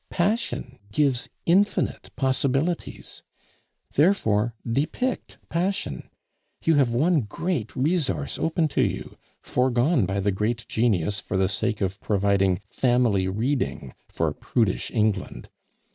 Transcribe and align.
Passion 0.09 0.79
gives 0.91 1.29
infinite 1.45 2.09
possibilities. 2.15 3.21
Therefore 3.93 4.55
depict 4.67 5.37
passion; 5.47 6.09
you 6.63 6.73
have 6.73 6.89
one 6.91 7.21
great 7.21 7.75
resource 7.75 8.39
open 8.39 8.67
to 8.69 8.81
you, 8.81 9.15
foregone 9.43 10.07
by 10.07 10.19
the 10.19 10.31
great 10.31 10.67
genius 10.67 11.19
for 11.19 11.37
the 11.37 11.47
sake 11.47 11.81
of 11.81 12.01
providing 12.01 12.61
family 12.67 13.27
reading 13.27 13.93
for 14.09 14.33
prudish 14.33 14.89
England. 14.89 15.49